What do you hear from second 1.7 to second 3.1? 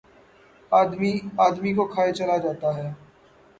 کو کھائے چلا جاتا ہے